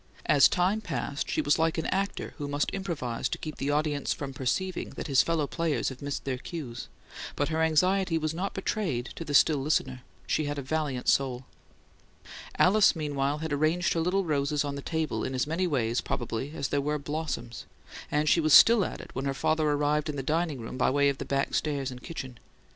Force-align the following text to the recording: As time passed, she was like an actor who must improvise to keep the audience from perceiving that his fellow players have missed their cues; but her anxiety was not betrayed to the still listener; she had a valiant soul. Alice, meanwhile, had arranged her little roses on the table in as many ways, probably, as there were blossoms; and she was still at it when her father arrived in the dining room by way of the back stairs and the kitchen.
As 0.25 0.47
time 0.49 0.81
passed, 0.81 1.29
she 1.29 1.43
was 1.43 1.59
like 1.59 1.77
an 1.77 1.85
actor 1.85 2.33
who 2.39 2.47
must 2.47 2.71
improvise 2.71 3.29
to 3.29 3.37
keep 3.37 3.57
the 3.57 3.69
audience 3.69 4.13
from 4.13 4.33
perceiving 4.33 4.89
that 4.95 5.05
his 5.05 5.21
fellow 5.21 5.45
players 5.45 5.89
have 5.89 6.01
missed 6.01 6.25
their 6.25 6.39
cues; 6.39 6.87
but 7.35 7.49
her 7.49 7.61
anxiety 7.61 8.17
was 8.17 8.33
not 8.33 8.55
betrayed 8.55 9.11
to 9.15 9.23
the 9.23 9.35
still 9.35 9.59
listener; 9.59 10.01
she 10.25 10.45
had 10.45 10.57
a 10.57 10.63
valiant 10.63 11.07
soul. 11.07 11.45
Alice, 12.57 12.95
meanwhile, 12.95 13.37
had 13.37 13.53
arranged 13.53 13.93
her 13.93 13.99
little 13.99 14.25
roses 14.25 14.65
on 14.65 14.73
the 14.73 14.81
table 14.81 15.23
in 15.23 15.35
as 15.35 15.45
many 15.45 15.67
ways, 15.67 16.01
probably, 16.01 16.49
as 16.55 16.69
there 16.69 16.81
were 16.81 16.97
blossoms; 16.97 17.67
and 18.09 18.27
she 18.27 18.41
was 18.41 18.55
still 18.55 18.83
at 18.83 19.01
it 19.01 19.11
when 19.13 19.25
her 19.25 19.35
father 19.35 19.69
arrived 19.69 20.09
in 20.09 20.15
the 20.15 20.23
dining 20.23 20.59
room 20.59 20.79
by 20.79 20.89
way 20.89 21.09
of 21.09 21.19
the 21.19 21.25
back 21.25 21.53
stairs 21.53 21.91
and 21.91 21.99
the 21.99 22.05
kitchen. 22.07 22.39